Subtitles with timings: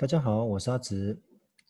[0.00, 1.20] 大家好，我是阿直。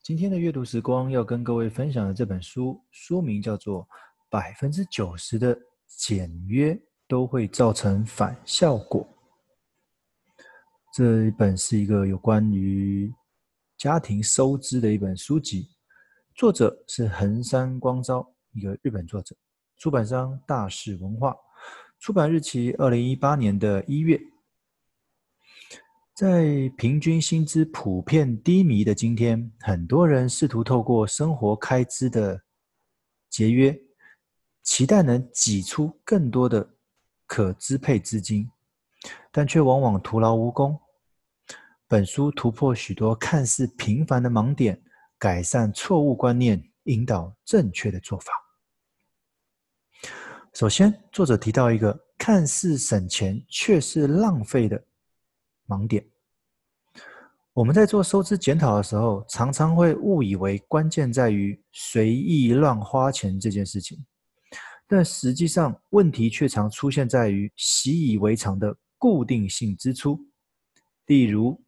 [0.02, 3.84] 今天的阅读时光要跟各位分享的这本书，书名叫做
[4.28, 9.02] 《百分之九十的简约都会造成反效果》。
[10.92, 13.10] 这一本是一个有关于
[13.78, 15.66] 家庭收支的一本书籍，
[16.34, 19.34] 作者是横山光昭，一个日本作者，
[19.78, 21.34] 出版商大是文化，
[21.98, 24.20] 出版日期二零一八年的一月。
[26.18, 32.42] 在平均薪资普遍低迷的今天，很多人试图透过生活开支的
[33.30, 33.80] 节约，
[34.64, 36.74] 期待能挤出更多的
[37.24, 38.50] 可支配资金，
[39.30, 40.76] 但却往往徒劳无功。
[41.86, 44.82] 本书突破许多看似平凡的盲点，
[45.18, 48.32] 改善错误观念，引导正确的做法。
[50.52, 54.84] 首先，作者提到一个看似省钱却是浪费的
[55.68, 56.02] 盲点，
[57.52, 64.02] 我们在做收支检讨的时候，常常会误以为关键在于随意乱花钱这件事情，
[64.86, 70.18] 但实际上问题却常出现在于习以为常的固定性支出，
[71.06, 71.62] 例如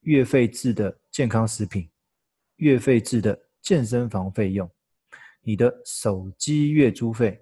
[0.00, 1.88] 月费制的健康食品、
[2.56, 4.70] 月费制的健身房费用、
[5.40, 7.40] 你的手机月租费、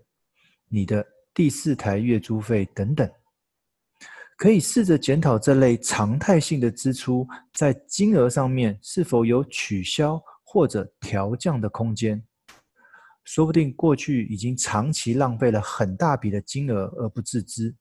[0.69, 3.11] 你的第四台月租费等等。
[4.41, 12.24] 可以试着检讨这类常态性的支出，在金额上面是否有取消或者调降的空间。
[13.22, 17.77] 说不定过去已经长期浪费了很大笔的金额而不自知。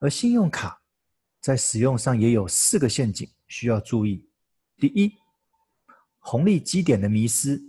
[0.00, 0.80] 而信用卡
[1.38, 4.26] 在使用上也有四个陷阱需要注意。
[4.78, 5.12] 第一，
[6.20, 7.62] 红利积点的迷失，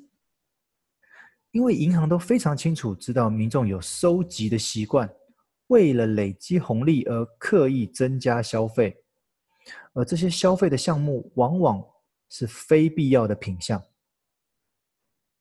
[1.51, 5.13] 因为银行都非常清楚知道民众有收集的习惯。
[5.67, 9.03] 为了累积红利而刻意增加消费，
[9.93, 11.83] 而这些消费的项目往往
[12.29, 13.81] 是非必要的品项，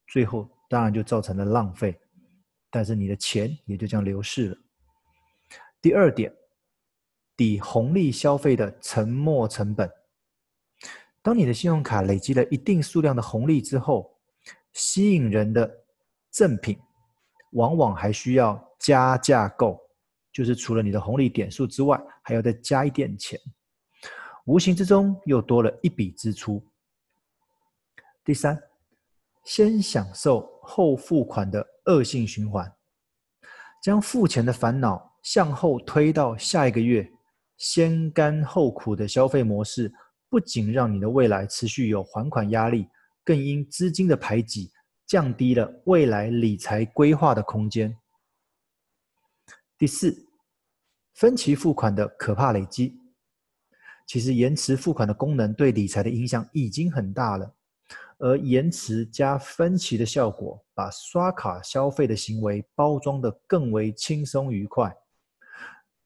[0.06, 2.00] 最后当然就造成了浪费，
[2.70, 4.56] 但是你的钱也就这样流逝了。
[5.80, 6.32] 第二点，
[7.36, 9.90] 抵红利消费的沉没成本，
[11.20, 14.16] 当你的信用卡累积了一定数量的红利之后，
[14.72, 15.84] 吸引人的
[16.30, 16.78] 赠品
[17.50, 19.81] 往往还需要加价购。
[20.32, 23.38] 就是除了你的红利点数之外，还要再加一点钱，
[24.46, 26.64] 无形之中又多了一笔支出。
[28.24, 28.58] 第三，
[29.44, 32.72] 先享受后付款的恶性循环，
[33.82, 37.12] 将付钱的烦恼向后推到下一个月，
[37.56, 39.92] 先甘后苦的消费模式，
[40.30, 42.88] 不仅让你的未来持续有还款压力，
[43.22, 44.70] 更因资金的排挤，
[45.06, 47.98] 降低了未来理财规划的空间。
[49.82, 50.16] 第四，
[51.14, 53.00] 分期付款的可怕累积。
[54.06, 57.52] 其实延迟付款的功能对理财的影响已经很大了，
[58.18, 64.96] 而延迟加分期的效果，把刷卡消费的行为包装得更为轻松愉快。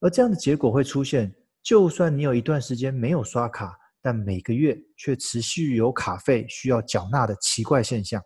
[0.00, 1.30] 而这样的结果会出现，
[1.62, 8.22] 就算你有一段时间没有刷卡，但每个月却持续有卡费需要缴纳的奇怪现象。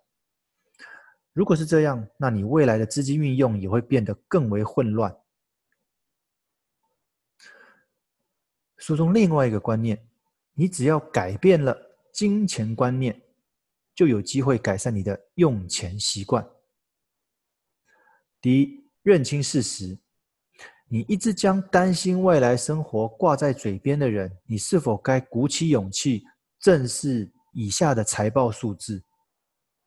[1.32, 5.12] 如果是这样，那你未来的资金运用也会变得更为混乱。
[8.80, 10.02] 书中另外一个观念，
[10.54, 11.76] 你只要改变了
[12.12, 13.20] 金钱观念，
[13.94, 16.44] 就有机会改善你的用钱习惯。
[18.41, 19.98] 第一，认清事实，
[20.88, 26.24] 你一直将担心未来生活挂在嘴边的人，你是否该鼓起勇气
[26.58, 29.04] 正视以下的财报数字？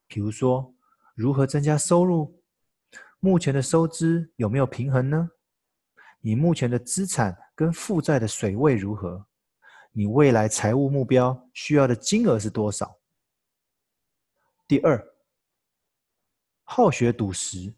[0.07, 0.71] 比如说，
[1.15, 2.39] 如何增加收入？
[3.19, 5.31] 目前的收支有没有平衡呢？
[6.25, 9.25] 你目前的资产跟负债的水位如何？
[9.91, 12.97] 你未来财务目标需要的金额是多少？
[14.65, 15.05] 第二，
[16.63, 17.73] 好学笃实，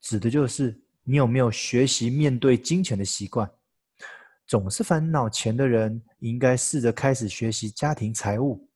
[0.00, 3.48] 指的就是你有没有学习面对金钱的习惯。
[4.44, 8.68] 总是烦恼钱的人，应该试着开始学习家庭财务。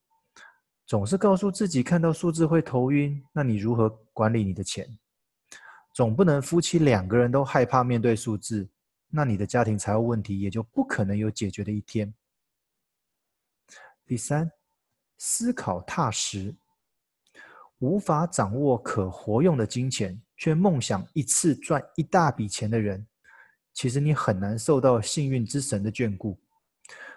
[0.86, 4.88] 总是告诉自己看到数字会头晕，那你如何管理你的钱？
[5.92, 8.68] 总不能夫妻两个人都害怕面对数字。
[9.08, 12.12] 那你的家庭财务问题也就不可能有解决的一天。
[14.04, 14.50] 第三，
[15.16, 16.54] 思考踏实，
[17.78, 23.06] 无法掌握可活用的金钱，却梦想一次赚一大笔钱的人，
[23.72, 26.38] 其实你很难受到幸运之神的眷顾。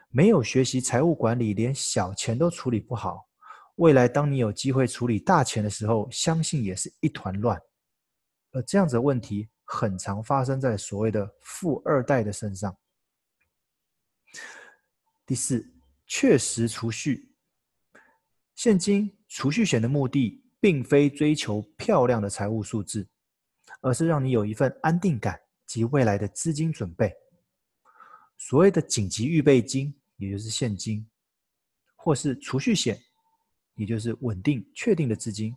[0.10, 3.28] 没有学习财务管理，连小钱都处理不好，
[3.76, 7.62] 未来当你有机会处理大钱的时候，相信也是一团乱。
[8.52, 9.50] 而这样子的问题。
[9.72, 12.76] 很常发生在所谓的富二代的身上。
[15.28, 15.64] 第四，
[16.08, 17.32] 确实储蓄。
[18.56, 23.08] 现金储蓄险的目的，并非追求漂亮的财务数字，
[23.82, 27.14] 而是让你有一份安定感及未来的资金准备。
[28.40, 31.08] 所谓的紧急预备金，也就是现金，
[31.96, 33.00] 或是储蓄险，
[33.76, 35.56] 也就是稳定确定的资金，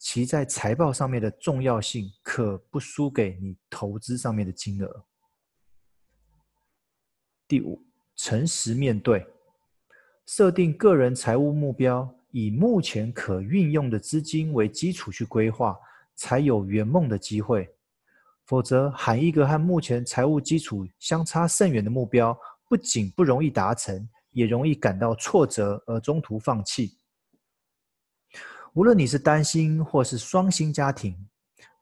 [0.00, 5.04] 其在财报上面的重要性，可不输给你投资上面的金额。
[7.46, 7.82] 第五，
[8.16, 9.26] 诚实面对，
[10.24, 12.12] 设定个人财务目标。
[12.32, 15.76] 以目前可运用的资金为基础去规划，
[16.14, 17.68] 才有圆梦的机会。
[18.46, 22.36] 否则，喊一个和目前财务基础相差甚远的目标，
[22.68, 26.96] 不仅不容易达成，也容易感到挫折而中途放弃。
[28.74, 31.16] 无论你是单薪或是双薪家庭，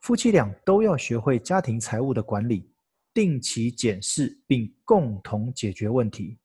[0.00, 2.70] 夫妻俩都要学会家庭财务的管理，
[3.12, 6.38] 定期检视并共同解决问题。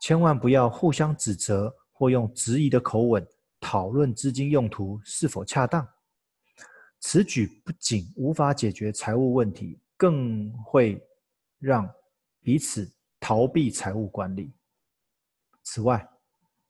[0.00, 1.74] 千万不要互相指责。
[2.00, 3.28] 或用质疑的口吻
[3.60, 5.86] 讨论资金用途是否恰当，
[6.98, 10.98] 此举不仅无法解决财务问题，更会
[11.58, 11.86] 让
[12.40, 14.50] 彼此逃避财务管理。
[15.62, 16.08] 此外，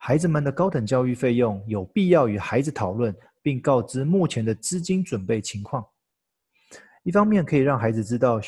[0.03, 5.87] 孩子们的高等教育费用有必要与孩子讨论，并告知目前的资金准备情况。
[7.03, 8.41] 一方面可以让孩子知道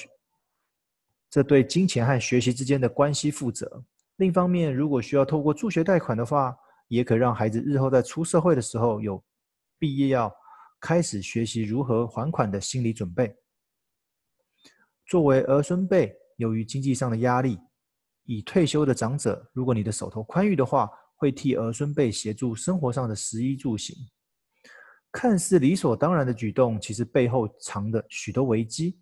[1.28, 3.66] 这对金钱和学习之间的关系负责；
[4.16, 6.56] 另一方面，如果需要透过助学贷款的话，
[6.88, 9.22] 也可让孩子日后在出社会的时候有
[9.78, 10.34] 必要
[10.81, 13.37] 开始学习如何还款的心理准备。
[15.05, 17.58] 作为儿孙辈，由于经济上的压力，
[18.25, 20.90] 已退休的长者，如果你的手头宽裕的话，
[21.22, 23.96] 会替儿孙辈协助生活上的食衣住行。
[25.12, 28.98] 看似理所当然的举动，其实背后藏着许多危机。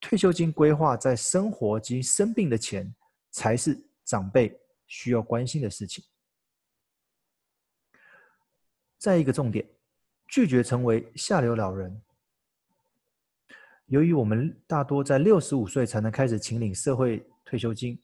[0.00, 2.94] 退休金规划在生活及生病的钱，
[3.30, 6.02] 才是长辈需要关心的事情。
[8.96, 9.68] 再一个重点，
[10.28, 12.00] 拒绝成为下流老人。
[13.84, 18.00] 由于我们大多在六十五岁才能开始请领社会退休金，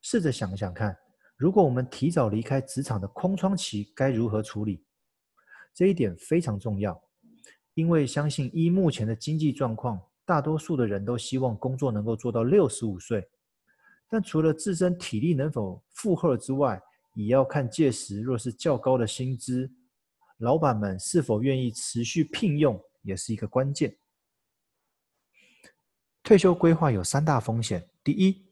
[0.00, 0.96] 试着想想看，
[1.42, 4.80] 如果我们提早离开职场的空窗期，该如何处理？
[5.74, 7.02] 这一点非常重要，
[7.74, 13.28] 因为相信依目前的经济状况，大多数的人都希望工作能够做到六十五岁，
[14.08, 16.80] 但除了自身体力能否负荷之外，
[17.16, 19.68] 也要看届时若是较高的薪资，
[20.36, 23.96] 老板们是否愿意持续聘用，也是一个关键。
[26.22, 28.46] 退休规划有三大风险：第一，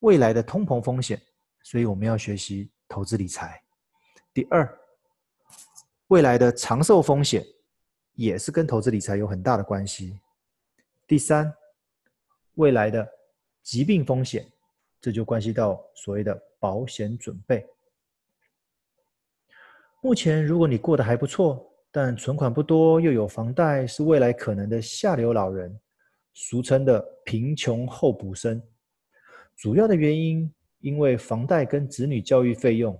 [0.00, 1.22] 未来的通膨风险，
[1.62, 3.48] 所以我们要学习投资理财；
[4.34, 4.78] 第二，
[6.08, 7.44] 未来的长寿风险，
[8.14, 10.18] 也是跟投资理财有很大的关系；
[11.06, 11.54] 第三，
[12.54, 13.08] 未来的
[13.62, 14.46] 疾病风险，
[15.00, 17.66] 这就关系到所谓的保险准备。
[20.00, 25.78] 目前，如果你过得还不错，但存款不多，又有房贷，是未来可能的下流老人，
[26.34, 28.60] 俗称的贫穷候补生。
[29.54, 32.98] 主要的原因，因为房贷跟子女教育费用，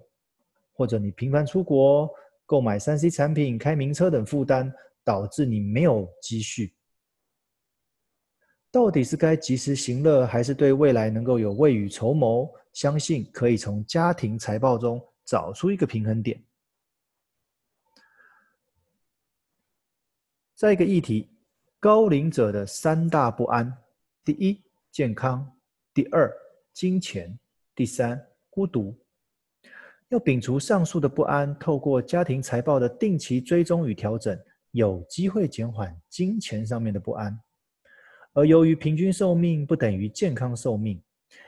[0.73, 2.09] 或者你频繁出国、
[2.47, 4.73] 购买三 C 产品、开名车等负担，
[5.05, 6.75] 导致你没有积蓄。
[8.71, 12.51] 到底是该及时行乐，还是对未来能够有未雨绸缪？
[12.73, 16.43] 相信可以从家庭财报中找出一个平衡点。
[20.55, 21.29] 再一个议题，
[21.79, 23.77] 高龄者的三大不安：
[24.25, 25.45] 第一，健康；
[25.93, 26.33] 第二，
[26.73, 27.37] 金钱；
[27.75, 28.97] 第三，孤独。
[30.09, 34.39] 要摒除上述的不安，透过家庭财报的定期追踪与调整，
[34.73, 37.39] 有机会减缓金钱上面的不安。
[38.35, 41.03] 而由于平均寿命不等于健康寿命，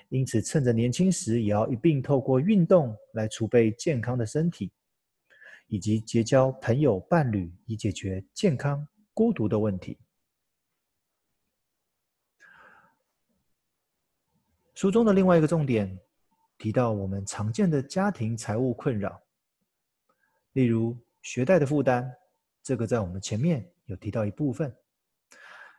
[0.08, 4.72] 因此趁着年轻时，也要一并透过运动来储备健康的身体，
[5.66, 8.86] 以及结交朋友伴侣，以解决健康。
[9.16, 9.96] 孤独的问题。
[14.74, 15.96] 书中的另外一个重点
[16.58, 19.20] 提到，我们常见的家庭财务困扰，
[20.52, 22.10] 例如学贷的负担，
[22.62, 24.74] 这个在我们前面有提到一部分。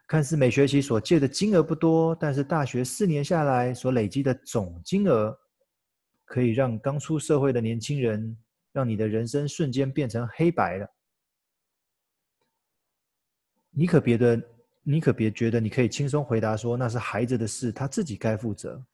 [0.08, 5.36] 看似每学期所借的金额不多，但是大学四年下来所累积的总金额，
[6.26, 8.38] 可以让刚出社会的年轻人，
[8.72, 10.88] 让你的人生瞬间变成黑白了。
[13.72, 14.40] 你可别的，
[14.84, 18.86] 你可别觉得你可以轻松回答说那是孩子的事，他自己该负责。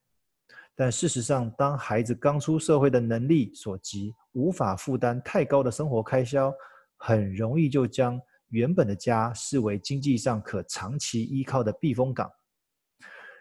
[0.75, 6.51] 但事实上，当孩子刚出社会的能力所及，无法负担太高的生活开销，
[6.97, 12.31] 很容易就将原本的家视为经济上可长期依靠的避风港。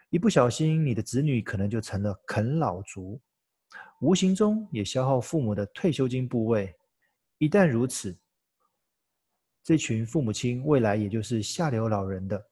[0.09, 3.19] 一不小心，你的子女可能就成了啃老族。
[4.01, 6.75] 无形中也消耗父母的退休金部位。
[7.37, 8.15] 一旦如此，
[9.63, 12.45] 这群父母亲未来也就是下流老人的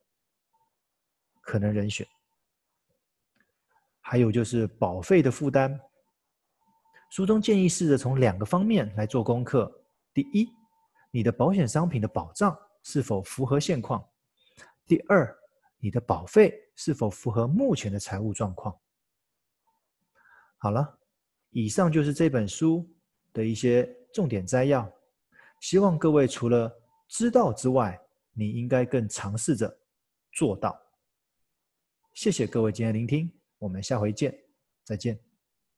[1.42, 2.06] 可能人选。
[4.10, 5.80] 还有就是保费的负担。
[7.10, 9.72] 书中建议试着从两个方面来做功课：
[10.12, 10.48] 第一，
[11.12, 14.00] 你的保险商品的保障是否符合现况；
[14.84, 15.32] 第二，
[15.78, 18.76] 你的保费是否符合目前的财务状况。
[20.58, 20.98] 好了，
[21.50, 22.84] 以上就是这本书
[23.32, 24.92] 的一些重点摘要。
[25.60, 26.68] 希望各位除了
[27.06, 27.96] 知道之外，
[28.32, 29.72] 你应该更尝试着
[30.32, 30.76] 做到。
[32.12, 34.36] 谢谢各位今天聆听，我们下回见，
[34.84, 35.29] 再见。